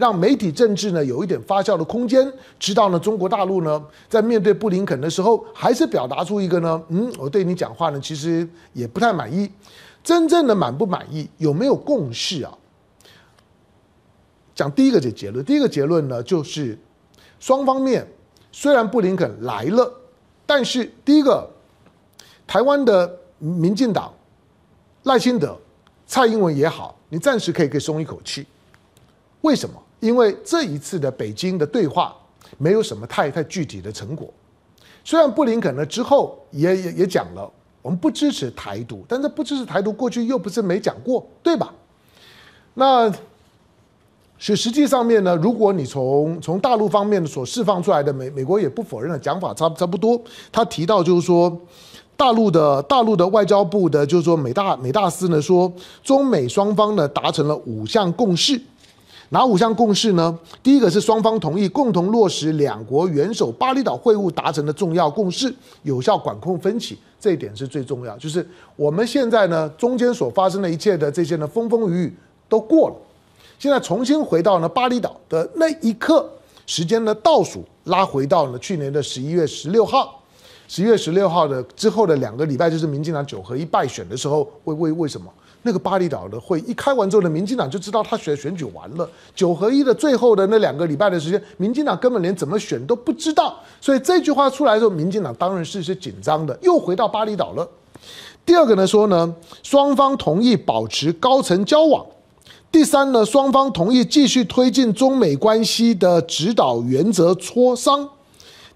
[0.00, 9.50] 让媒体政治呢有一点发酵的空间，知道呢中国大陆呢在面对布林肯的时候，还是表达出一个呢，嗯，我对你讲话呢其实也不太满意。
[10.02, 12.56] 真正的满不满意，有没有共识啊？
[14.54, 16.78] 讲第一个这结论，第一个结论呢就是
[17.38, 18.10] 双方面
[18.50, 19.92] 虽然布林肯来了，
[20.46, 21.46] 但是第一个
[22.46, 24.10] 台湾的民进党
[25.02, 25.54] 赖清德、
[26.06, 28.46] 蔡英文也好，你暂时可以可以松一口气，
[29.42, 29.74] 为什么？
[30.00, 32.16] 因为这一次的北京的对话
[32.58, 34.28] 没有什么太太具体的成果，
[35.04, 41.72] 虽然布林肯呢之后也也也讲了，我们不支持台独，但是不支持台独过去又不是没讲过，对吧？
[42.74, 43.12] 那
[44.38, 50.18] 是实际上面呢，如果你从从大陆方面所释放出来的美美国也不否认的讲法差差不多，
[50.50, 51.54] 他提到就是说，
[52.16, 55.70] 大陆的大陆的外交部的就是说美大美大使呢说，
[56.02, 58.58] 中美双方呢达成了五项共识。
[59.32, 60.36] 哪五项共识呢？
[60.60, 68.16] 第一个是双方同意共同落实两国元首巴厘岛会晤达成的重要共识，有效管控分歧，这一点是最重要。
[68.18, 72.16] 就是我们现在呢，中间所发生的一切的这些呢风风雨雨
[72.48, 72.96] 都过了，
[73.56, 76.28] 现在重新回到呢巴厘岛的那一刻，
[76.66, 80.20] 时间呢倒数拉回到了去年的十一月十六号，
[80.66, 85.32] 十一月十六号的之后的两个礼拜，就是民进党九合一败选的时候，为为为什么？
[85.62, 89.08] 那个巴厘岛的会一开完之后呢，民进党就知道他选选举完了。
[89.34, 93.58] 九合一的最后的那两个礼拜的时间，民进党根本连怎么选都不知道。
[93.80, 97.68] 所以这句话出来的时候，民进党当然是是紧张的，又回到巴厘岛了。
[98.46, 102.04] 第二个呢说呢，双方同意保持高层交往。
[102.72, 108.08] 第三呢，双方同意继续推进中美关系的指导原则磋商。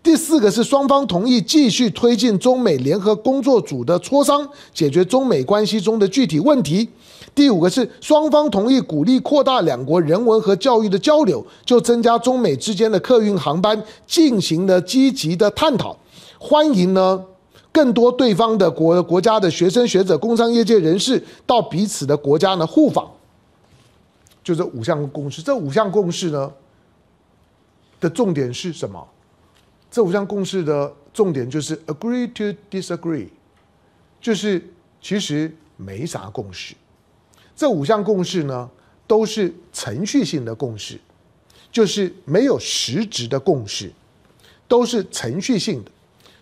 [0.05, 6.87] 第四个是双方同意继续推进中美联合工作组的磋商，解决中美关系中的具体问题。
[7.35, 15.97] 第五个是双方同意鼓励扩大两国人文和教育的交流，就增加中美之间的客运航班进行了积极的探讨。
[16.39, 17.25] 欢迎呢
[17.73, 23.11] 更多对方的国国家的学生学者、工商业界人士到彼此的国家呢互访。
[24.45, 26.53] 就这五项共识，这五项共识呢
[27.99, 29.03] 的重点是什么？
[29.95, 33.29] 这五项共识的重点就是 agree to disagree，
[34.21, 34.61] 就是
[35.01, 36.75] 其实没啥共识。
[37.55, 38.69] 这五项共识呢，
[39.07, 40.99] 都是程序性的共识，
[41.71, 43.93] 就是没有实质的共识，
[44.67, 45.91] 都是程序性的。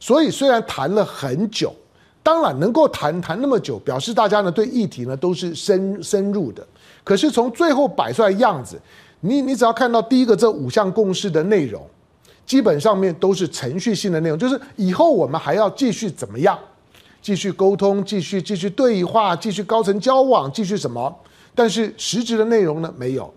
[0.01, 1.75] 所以虽然谈了很久，
[2.23, 6.67] 当然能够谈谈那么久，表示大家呢对议题呢都是深深入的。
[7.05, 8.81] 可是从最后摆出来样子，
[9.21, 11.87] 你你只要看到第一个这五项共识的内容。
[12.45, 16.59] 基本上面都是程序性的内容，就是以后我们还要继续怎么样，
[17.23, 21.15] 继续沟通，继续继续对话，继续高层交往，继续什么？
[21.55, 23.33] 但是实质的内容呢，没有。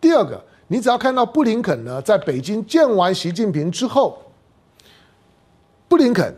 [0.00, 4.20] 第二个，你只要看到布林肯呢在北京见完习近平之后，
[5.88, 6.32] 布林肯、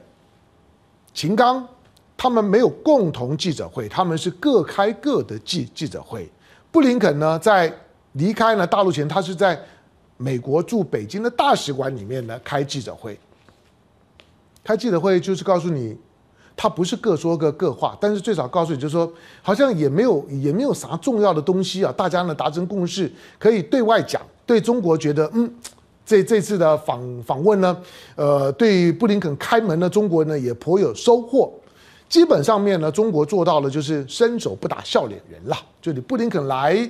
[1.13, 1.67] 秦刚
[2.17, 6.31] 他们没有共同记者会，他们是各开各的记记者会。
[6.71, 7.73] 布林肯呢在
[8.13, 9.61] 离开了大陆前，他是在。
[10.17, 13.19] 美国驻北京的大使馆里面呢，开记者会。
[14.63, 15.97] 开记者会就是告诉你，
[16.57, 25.53] 他不是各说各各话，但是最少告诉你，就是说，好像也没有也没有啥重要的东西啊，大家呢达成共识，可以对外讲，对中国觉得，嗯，
[26.07, 27.77] 这这次的访访问呢，
[28.15, 31.53] 呃，对布林肯开门呢，中国呢也颇有收获。
[32.09, 36.89] 基本上面呢，中国做到了就是伸手不打笑脸人了，就你布林肯来。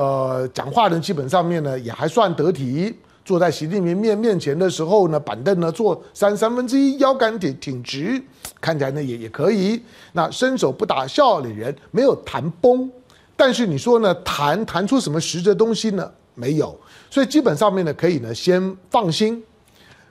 [0.00, 2.96] 呃，讲话呢，基本上面呢也还算得体。
[3.22, 8.20] 坐在习近平面面前的时候呢，板凳呢坐三三分之一，腰杆挺挺直，
[8.62, 9.78] 看起来呢也也可以。
[10.12, 12.90] 那伸手不打笑脸人，没有谈崩。
[13.36, 16.10] 但是你说呢，谈谈出什么实质东西呢？
[16.34, 16.74] 没有。
[17.10, 19.44] 所以基本上面呢，可以呢先放心。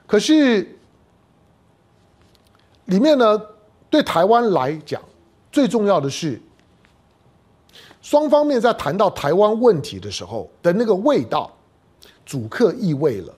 [0.06, 0.78] 可是
[2.84, 3.42] 里面呢，
[3.90, 5.02] 对台湾来讲，
[5.50, 6.40] 最重要的是。
[8.10, 11.48] 双方面在谈到台湾问题的时候的那个味道，
[12.26, 13.32] 主客易位了，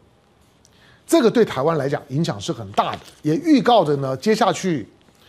[1.06, 4.88] 这个对台湾来讲影响是很大的，也预告着呢，接下去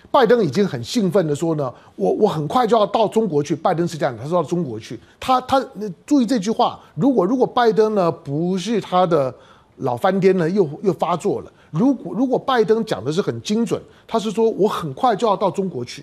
[0.10, 3.54] 拜登已经很兴奋的说呢，我我很快就要到中国去。
[3.54, 5.62] 拜登是这样，他说到中国去，他他
[6.06, 9.36] 注意这句话，如果如果拜登呢不是他的
[9.80, 16.02] 老翻天呢又又发作了，如果如果拜登讲的是很精准，他是说我很快就要到中国去。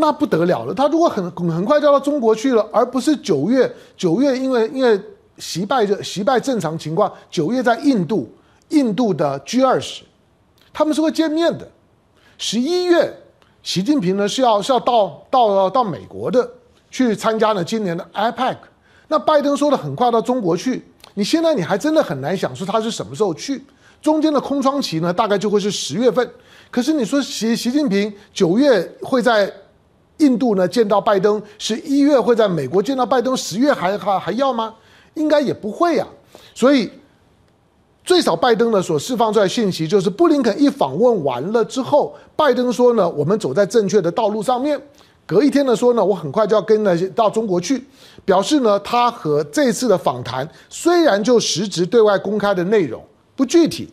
[0.00, 5.00] 那不得了了，他如果很很快就要到中国去了，而不是九月九月，因为因为
[5.38, 8.28] 习拜的习拜正常情况，九月在印度，
[8.70, 10.02] 印度的 G 二十，
[10.72, 11.68] 他们是会见面的。
[12.38, 13.14] 十一月，
[13.62, 16.50] 习近平呢是要是要到到到美国的，
[16.90, 18.56] 去参加呢今年的 IPAC。
[19.08, 20.84] 那拜登说的很快到中国去，
[21.14, 23.64] 你现在你还真的很难想出他是什么时候去，
[24.02, 26.30] 中间的空窗期呢大概就会是十月份。
[26.70, 29.50] 可是你说习习近平九月会在。
[30.20, 34.74] 印度呢见到拜登，十一月会在美国见到拜登，十月还还还要吗？
[35.14, 36.06] 应该也不会呀、
[36.54, 36.88] 所以
[38.04, 44.80] 最少拜登呢所释放出来的信息就是，布林肯一访问完了之后，拜登说呢，我们走在正确的道路上面。
[45.26, 47.84] 隔一天呢说呢，我很快就要跟呢到中国去，
[48.24, 53.00] 表示呢他和这次的访谈虽然就实质对外公开的内容
[53.36, 53.88] 不具体，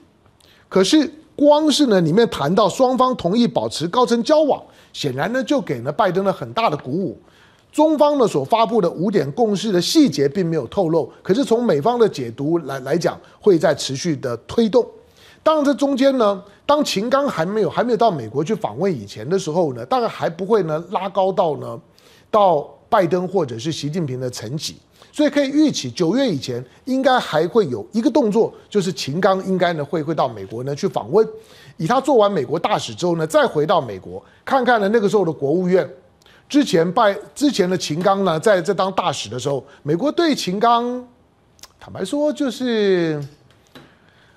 [0.68, 4.62] 可是光是呢里面谈到双方同意保持高层交往。
[4.93, 7.15] 显然呢，就给了拜登了很大的鼓舞。
[7.71, 14.84] 中方呢所发布的五点共识的细节并没有透露，可是从美方的解读来来讲，会在持续的推动。
[15.43, 21.80] 当然，这中间呢，当秦刚还没有还没有到美国去访问以前的时候呢，大概还不会呢拉高到呢
[22.32, 24.78] 到拜登或者是习近平的层级，
[25.18, 31.28] 所以可以预期九月以前应该还会有一个动作，就是秦刚应该呢会会到美国呢去访问。
[31.78, 35.90] 以他做完美国大使之后呢，再回到美国看看呢，那个时候的国务院，
[36.48, 41.04] 之前拜之前的秦刚呢，在这当大使的时候，美国对秦刚，
[41.80, 43.20] 坦白说就是，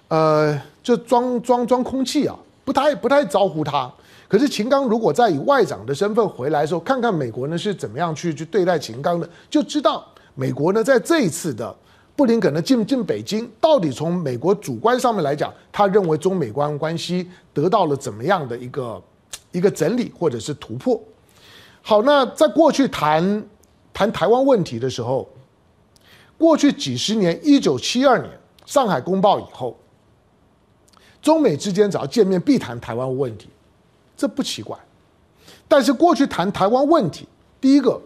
[0.09, 3.93] 呃，就装装装空气啊，不太不太招呼他。
[4.27, 11.77] 可是秦刚如果再以外长的身份回来的时候，看看美国呢是怎么样去去对待秦刚的，就知道美国呢在这一次的。
[12.17, 19.03] 布林肯呢进进北京，到底从美国主观上面来讲，他认为中美关关系得到了怎么样的一个
[19.53, 21.01] 一个整理或者是突破？
[21.81, 23.43] 好，那在过去谈
[23.95, 25.27] 谈台湾问题的时候，
[26.37, 28.31] 过去几十年，一九七二年
[28.67, 29.79] 上海公报以后，
[31.23, 33.49] 中美之间只要见面必谈台湾问题，
[34.15, 34.77] 这不奇怪。
[35.67, 37.27] 但是过去谈台湾问题，
[37.63, 37.99] 第一个，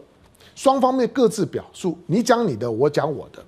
[0.54, 3.42] 双方面各自表述，你讲你的，我讲我的。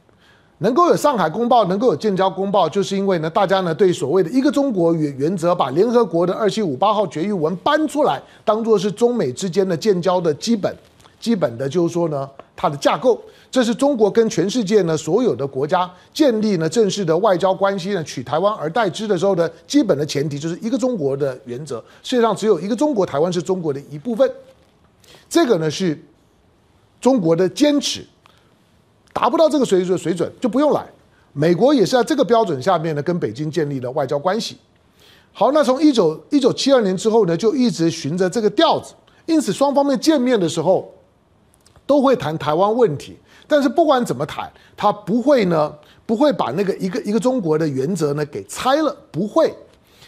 [0.58, 10.74] 能够有上海公报，能够有建交公报，就是因为呢，大家呢对所谓的一个中国原原则，把联合国的二七五八号决议文搬出来，当做是中美之间的建交的基本，
[11.20, 21.84] 基本的就是说呢，它的架构，这是中国跟全世界呢所有的国家建立呢正式的外交关系呢，取台湾而代之的时候的基本的前提，就是一个中国的原则。
[22.02, 24.30] 世界上只有一个中国，台湾是中国的一部分，
[25.28, 26.02] 这个呢是
[27.00, 28.04] 中国的坚持。
[29.12, 30.86] 达不到这个水准，水准就不用来。
[31.32, 34.58] 美国也是在这个标准下面呢，跟北京建立了外交关系。
[35.32, 38.94] 好，那从一九一九七二年之后呢，就一直循着这个调子。
[39.24, 40.94] 因此，双方面见面的时候
[41.86, 43.16] 都会谈台湾问题。
[43.46, 49.54] 但是不管怎么谈，他不会呢，不会把那个一个一个中国的原则呢给拆了，不会。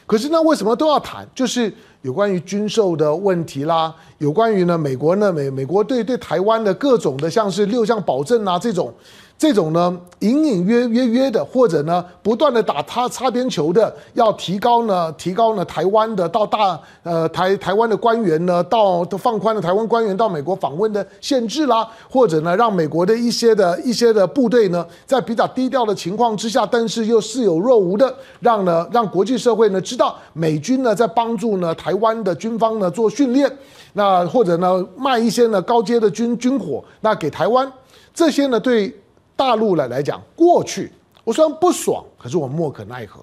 [0.09, 1.25] 可是那，为什么都要谈？
[1.33, 1.73] 就是。
[2.03, 8.95] 有关于军售的问题啦，有关于呢美国呢美美国对对台湾的各种的像是六项保证啊这种。
[9.39, 33.49] 这种呢，隐隐约约约的，或者呢，不断的打他擦边球的，要提高呢，提高呢，台湾的到大呃台台湾的官员呢，到放宽了台湾官员到美国访问的限制啦，或者呢，让美国的一些的一些的部队呢，在比较低调的情况之下，但是又似有若无的，让呢让国际社会呢知道美军呢在帮助呢台湾的军方呢做训练，
[33.93, 37.73] 那或者呢卖一些呢高阶的军军火，那给台湾
[38.13, 38.93] 这些呢对。
[39.39, 40.91] 大陆来来讲，过去
[41.23, 43.21] 我虽然不爽，可是我莫可奈何。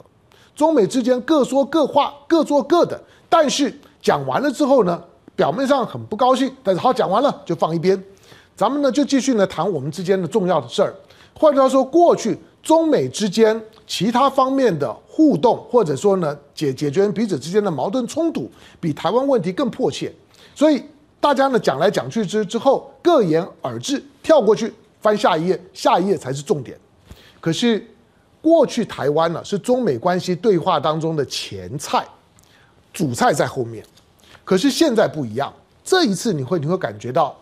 [0.56, 2.98] 中美之间各说各话，各做各的。
[3.28, 5.04] 但是讲完了之后呢，
[5.36, 8.02] 表面上很不高兴，但是好讲完了就放一边。
[8.56, 10.96] 咱们呢就继续呢谈我们之间的重要的事儿。
[11.38, 18.50] 换句话说，过去中美之间其他方面的互动，或者说呢解解决彼此之间的矛盾冲突，
[18.80, 20.10] 比台湾问题更迫切。
[20.56, 20.82] 所以
[21.20, 24.74] 大家呢讲来讲去之之后，各言而至，跳过去。
[25.06, 26.76] 翻下一页，下一页才是重点。
[27.40, 27.86] 可是
[28.42, 32.04] 过去台湾呢，是中美关系对话当中的前菜，
[32.92, 33.86] 主菜在后面。
[34.44, 37.38] 可是现在不一样，这一次你会你会感觉到，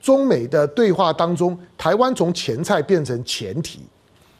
[0.00, 3.78] 中美的对话当中，台湾从前菜变成前提，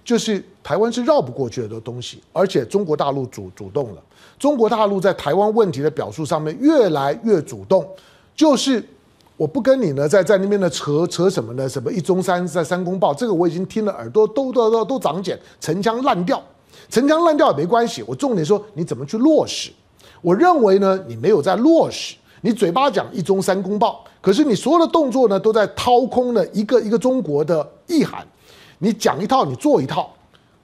[0.04, 4.02] 就是台湾是绕不过去的东西，而且中国大陆主主动了，
[4.36, 7.88] 中国大陆在台湾问题的表述上面越来越主动，
[8.34, 8.84] 就是。
[9.36, 11.68] 我不跟你呢，在在那边呢扯扯什么呢？
[11.68, 16.40] 什么一中三在三公报，这个我已经听了耳朵都都都都长茧，陈腔滥调，
[16.88, 18.04] 陈腔滥调也没关系。
[18.06, 19.72] 我重点说你怎么去落实？
[20.22, 22.16] 我认为呢，你没有在落实。
[22.42, 28.24] 你嘴巴讲一中三公报，可是你所有的动作呢，都在掏空了一个一个中国的意涵。
[28.78, 30.12] 你讲一套，你做一套。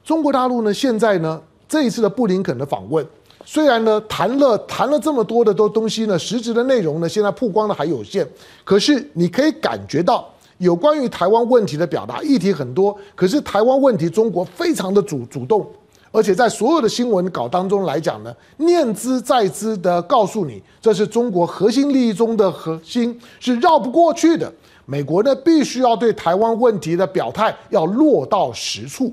[0.04, 3.04] 中国大陆呢，现在呢，这一次的布林肯的访问。
[3.53, 8.25] 虽然呢，谈了谈了这么多的都东西呢，实质的内容呢，现在曝光的还有限。
[8.63, 12.97] 可是你可以感觉到，有关于台湾问题的表达议题很多。
[13.17, 15.67] 可是台湾问题，中国非常的主主动，
[16.13, 24.53] 而且在所有的新闻稿当中来讲呢，念兹在兹的告诉你，这是中国核心利益中的核心，是绕不过去的。
[24.87, 29.13] 美国呢，必须要对台湾问题的表态要落到实处，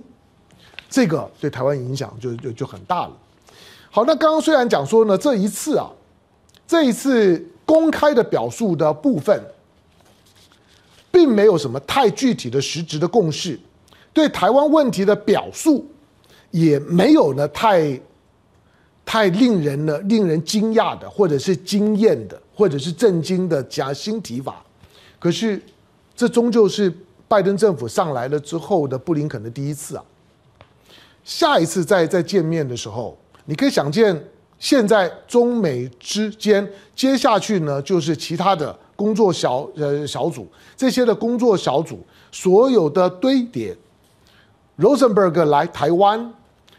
[0.88, 3.12] 这个对台湾影响就就就很大了。
[3.97, 5.89] 好，那刚刚虽然讲说呢，这一次啊，
[6.67, 9.43] 这一次公开的表述的部分，
[11.10, 13.60] 并没有什么太具体的实质的共识，
[14.13, 15.83] 对台湾问题的表述，
[16.51, 17.99] 也没有呢太
[19.03, 24.63] 太令人呢令人惊讶的，或者是惊艳的，或者是震惊的加新提法。
[25.17, 25.60] 可是，
[26.15, 26.95] 这终究是
[27.27, 30.05] 拜登政府上来了之后的布林肯的第一次啊。
[31.23, 33.17] 下一次再再见面的时候。
[33.49, 34.21] 你可以想见，
[34.60, 43.73] 现在中美之间接下去呢，就是其他的工作小呃小组，这些的工作小组所有的堆叠。
[44.77, 46.29] Rosenberg 来台湾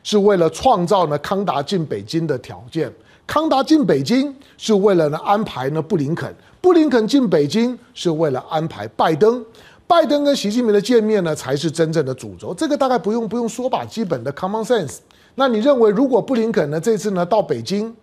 [0.03, 2.93] 是为了创造呢康达进北京的条件，
[3.27, 9.43] 康达进北京是为了呢安排呢布林肯，布林肯进北京是为了安排拜登，
[9.87, 12.53] 拜登跟习近平的见面呢才是真正的主轴。
[12.53, 14.99] 这个大概不用不用说吧，基本的 common sense。
[15.39, 17.95] 那你认为，如果布林肯呢这次呢到北京，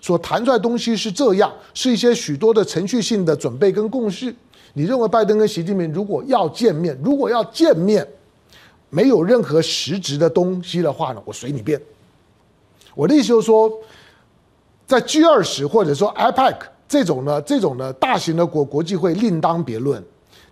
[0.00, 4.34] 所谈出来东西是这样，是一些许多的程序性的准备跟共识？
[4.72, 8.04] 你认为拜登跟习近平如果要见面，如果要见面，
[8.88, 11.80] 没有任何实质的东西的话呢，我随你便。
[12.96, 13.72] 我的意思就是说，
[14.84, 16.56] 在 G 二十或者说 IPAC
[16.88, 20.02] 这种呢这种呢大型的国国际会另当别论，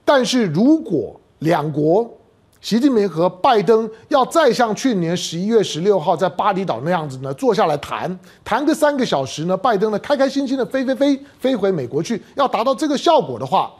[0.04, 2.08] 但是如果两国
[2.60, 13.72] 习近平和拜登要再像去年十一月十六号在巴厘岛那样子呢，坐下来谈谈个三个小时呢，拜登呢开开心心的飞飞飞飞回美国去，要达到这个效果的话，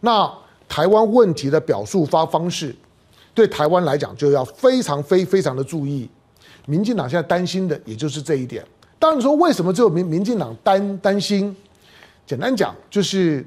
[0.00, 0.32] 那
[0.66, 2.74] 台湾问题的表述发方式，
[3.34, 6.08] 对台湾来讲就要非常非非常的注意。
[6.64, 8.64] 民进党现在担心的也就是这一点。
[8.98, 11.54] 当然说为什么只有民民进党担担心？
[12.26, 13.46] 简单讲就是，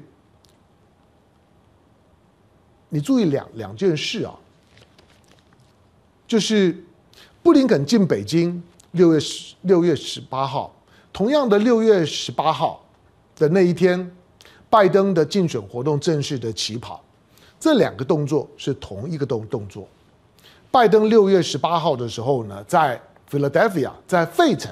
[2.88, 4.32] 你注意两两件事啊。
[6.28, 6.84] 就是
[7.42, 8.62] 布林肯进北京，
[8.92, 10.70] 六月十六月十八号，
[11.10, 12.84] 同样的六月十八号
[13.34, 14.14] 的那一天，
[14.68, 17.02] 拜登的竞选活动正式的起跑，
[17.58, 19.88] 这两个动作是同一个动动作。
[20.70, 23.00] 拜登六月十八号的时候呢，在
[23.30, 24.70] Philadelphia，在费城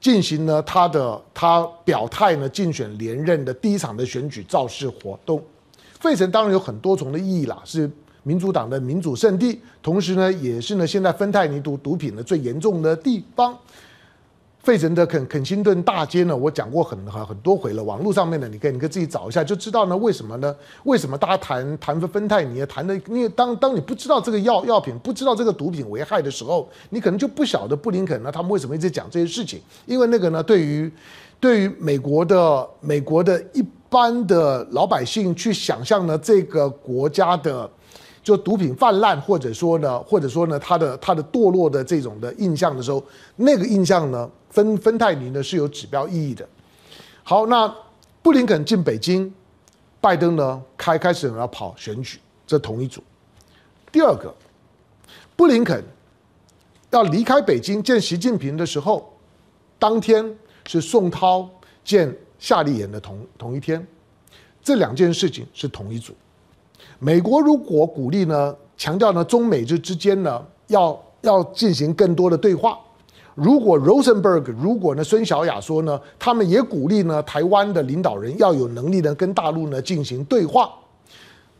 [0.00, 5.42] 进行了他的他表态呢竞选连任的第一场的选举造势活动。
[5.98, 7.90] 费城当然有很多重的意义啦，是。
[8.26, 13.56] 民主党的民主圣地，同时呢，也是呢现在芬太尼毒毒品的最严重的地方。
[14.58, 20.52] 费城的肯肯辛顿大街呢，我讲过很很很多回了，网络上面呢，你可以你可以自己找一下，就知道呢为什么呢？
[20.82, 30.90] 为什么大家谈谈芬太尼，谈的因为当当你不知道这个药药品，不知道这个毒品危害的时候，你可能就不晓得布林肯呢他们为什么一直讲这些事情，因为那个呢对于
[31.38, 37.70] 对于美国的美国的一般的老百姓去想象呢这个国家的。
[38.26, 43.00] 就毒品泛滥，或者说呢，或者说呢，他的他的堕落的这种的印象的时候，
[43.36, 46.44] 那个印象呢，芬芬太尼呢是有指标意义的。
[47.22, 47.72] 好，那
[48.22, 49.32] 布林肯进北京，
[50.00, 53.00] 拜登呢开开始要跑选举，这同一组。
[53.92, 54.34] 第二个，
[55.36, 55.80] 布林肯
[56.90, 59.08] 要离开北京见习近平的时候，
[59.78, 61.48] 当天是宋涛
[61.84, 63.86] 见夏立言的同同一天，
[64.64, 66.12] 这两件事情是同一组。
[66.98, 72.78] 美国如果鼓励呢，强调呢，中美之之间呢，要要进行更多的对话。
[73.34, 80.72] 如果 Rosenberg，如果呢，孙小雅说呢，他们也鼓励呢，台湾的领导人要有能力呢，跟大陆呢进行对话。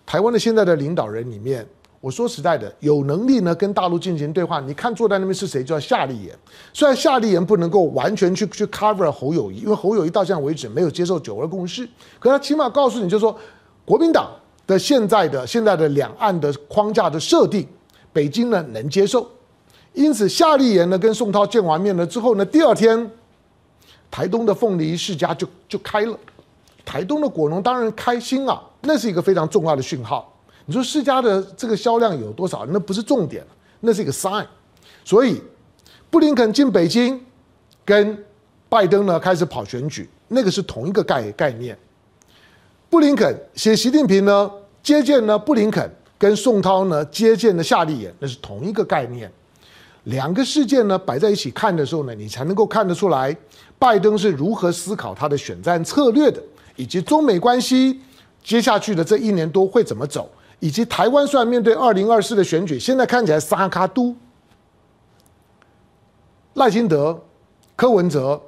[0.06, 1.66] 台湾的现在的领导人里面，
[2.00, 4.58] 我说实在的，有能力呢跟大陆进行对话。
[4.60, 5.62] 你看坐在那边是谁？
[5.62, 6.34] 叫夏立言。
[6.72, 11.86] 虽然夏立言不能够完全去去 cover 侯友谊，因为侯友谊到现在为止没有接受九二共识，
[12.18, 13.36] 可他起码告诉你，就是说
[13.84, 14.30] 国民党。
[14.66, 17.66] 的现在的现在的两岸的框架的设定，
[18.12, 19.30] 北京呢能接受，
[19.92, 23.10] 因此夏立言呢跟宋涛见完面了之后呢，第二天，
[24.10, 26.18] 台东的凤梨世家就就开了，
[26.84, 30.32] 台东的果农当然开心啊，那是一个非常重要的讯号。
[30.64, 32.66] 你说世家的这个销量有多少？
[32.66, 33.46] 那不是重点，
[33.80, 34.44] 那是一个 sign。
[35.04, 35.40] 所以
[36.10, 37.24] 布林肯进北京，
[37.84, 38.24] 跟
[38.68, 41.78] 拜登呢开始跑选举，那个是同一个概概念。
[42.96, 44.50] 布林肯写习近平呢
[44.82, 45.86] 接见呢布林肯
[46.16, 49.30] 跟宋涛呢接见的夏立言，那是同一个概念。
[50.04, 53.36] 两个事件呢摆在一起看的时候呢，你才能够看得出来，
[53.78, 56.42] 拜登是如何思考他的选战策略的，
[56.76, 58.00] 以及中美关系
[58.42, 60.30] 接下去的这一年多会怎么走，
[60.60, 64.16] 以及台湾虽然面对二零二四的选举，现在看起来三脚督，
[66.54, 67.22] 赖清德、
[67.76, 68.40] 柯文哲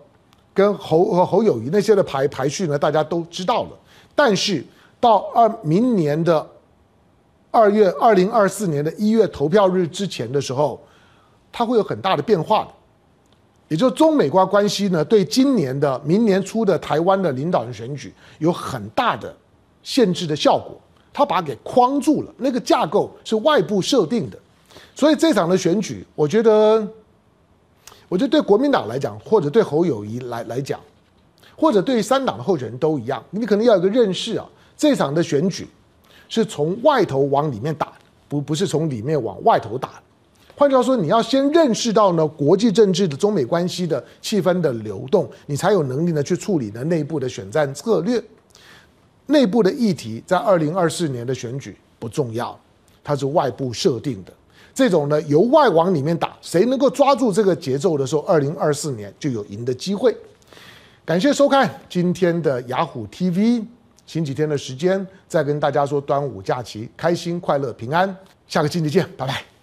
[0.59, 3.71] 跟侯和侯友谊那些的排排序呢，大家都知道了。
[4.13, 4.65] 但是
[4.99, 6.45] 到二明年的
[7.53, 10.81] 二月二零二四年的一月投票日之前的时候，
[11.53, 12.71] 它会有很大的变化的，
[13.69, 19.33] 也就是中美关关系呢，对今年的明年初的台湾的领导人选举有很大的
[19.85, 20.77] 限制的效果，
[21.13, 24.37] 它把它给框住了，那个架构是外部设定的，
[24.97, 26.85] 所以这场的选举，我觉得，
[28.09, 30.81] 我觉得对国民党来讲，或者对侯友谊来来讲。
[31.61, 35.67] 或者对三党的候选人都一样，你可能要有个认识啊，这场的选举
[36.29, 37.93] 是从外头往里面打，
[38.29, 40.01] 不不是从里面往外头打。
[40.55, 48.23] 换句话说，你要先认识到呢国际政治的中美关系的气氛的流动，你才有能力呢去处理呢内部的选战策略。
[49.27, 52.57] 内部的议题在二零二四年的选举不重要，
[53.03, 54.33] 它是外部设定的。
[54.79, 60.17] 这种呢由外往里面打，谁能够抓住这个节奏的时候，二零二四年就有赢的机会。
[61.05, 63.65] 感谢收看今天的雅虎 TV，
[64.07, 68.17] 请几天的时间再跟大家说端午假期开心快乐平安，
[68.47, 69.58] 下个星期见，拜拜。